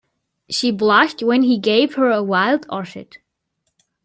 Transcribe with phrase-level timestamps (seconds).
[0.49, 3.17] She blushed when he gave her a white orchid.